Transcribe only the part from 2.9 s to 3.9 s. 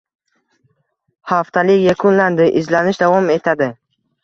davom etadi